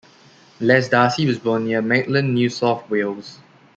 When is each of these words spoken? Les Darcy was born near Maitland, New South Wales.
Les 0.61 0.89
Darcy 0.89 1.27
was 1.27 1.37
born 1.37 1.65
near 1.65 1.79
Maitland, 1.79 2.33
New 2.33 2.49
South 2.49 2.89
Wales. 2.89 3.37